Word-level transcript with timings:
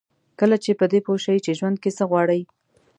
کله 0.39 0.55
چې 0.63 0.71
په 0.79 0.85
دې 0.91 0.99
پوه 1.05 1.19
شئ 1.23 1.37
چې 1.45 1.51
ژوند 1.59 1.77
کې 1.83 1.89
څه 1.97 2.03
غواړئ. 2.09 2.41